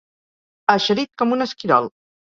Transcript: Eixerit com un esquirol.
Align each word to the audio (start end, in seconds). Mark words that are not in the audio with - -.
Eixerit 0.75 1.13
com 1.23 1.37
un 1.37 1.47
esquirol. 1.49 1.91